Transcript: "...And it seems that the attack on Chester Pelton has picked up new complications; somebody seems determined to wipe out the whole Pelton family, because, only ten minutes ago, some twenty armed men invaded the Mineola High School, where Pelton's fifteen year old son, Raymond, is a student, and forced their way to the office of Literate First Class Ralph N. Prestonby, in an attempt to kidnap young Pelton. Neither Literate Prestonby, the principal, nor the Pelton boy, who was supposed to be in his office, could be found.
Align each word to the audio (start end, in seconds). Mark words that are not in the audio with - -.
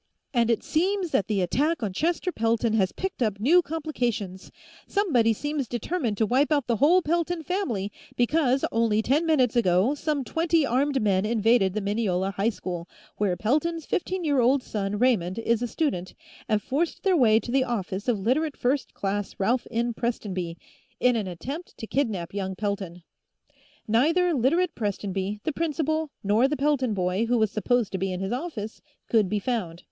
"...And 0.33 0.49
it 0.49 0.63
seems 0.63 1.11
that 1.11 1.27
the 1.27 1.41
attack 1.41 1.83
on 1.83 1.93
Chester 1.93 2.31
Pelton 2.31 2.73
has 2.73 2.91
picked 2.91 3.21
up 3.21 3.39
new 3.39 3.61
complications; 3.61 4.51
somebody 4.87 5.31
seems 5.31 5.67
determined 5.67 6.17
to 6.17 6.25
wipe 6.25 6.51
out 6.51 6.65
the 6.65 6.77
whole 6.77 7.03
Pelton 7.03 7.43
family, 7.43 7.91
because, 8.15 8.65
only 8.71 9.03
ten 9.03 9.27
minutes 9.27 9.55
ago, 9.55 9.93
some 9.93 10.23
twenty 10.23 10.65
armed 10.65 10.99
men 11.03 11.23
invaded 11.23 11.75
the 11.75 11.81
Mineola 11.81 12.31
High 12.31 12.49
School, 12.49 12.89
where 13.17 13.37
Pelton's 13.37 13.85
fifteen 13.85 14.23
year 14.23 14.39
old 14.39 14.63
son, 14.63 14.97
Raymond, 14.97 15.37
is 15.37 15.61
a 15.61 15.67
student, 15.67 16.15
and 16.49 16.63
forced 16.63 17.03
their 17.03 17.15
way 17.15 17.39
to 17.39 17.51
the 17.51 17.63
office 17.63 18.07
of 18.07 18.17
Literate 18.17 18.57
First 18.57 18.95
Class 18.95 19.35
Ralph 19.37 19.67
N. 19.69 19.93
Prestonby, 19.93 20.57
in 20.99 21.15
an 21.15 21.27
attempt 21.27 21.77
to 21.77 21.85
kidnap 21.85 22.33
young 22.33 22.55
Pelton. 22.55 23.03
Neither 23.87 24.33
Literate 24.33 24.73
Prestonby, 24.73 25.41
the 25.43 25.53
principal, 25.53 26.09
nor 26.23 26.47
the 26.47 26.57
Pelton 26.57 26.95
boy, 26.95 27.27
who 27.27 27.37
was 27.37 27.51
supposed 27.51 27.91
to 27.91 27.99
be 27.99 28.11
in 28.11 28.19
his 28.19 28.33
office, 28.33 28.81
could 29.07 29.29
be 29.29 29.37
found. 29.37 29.79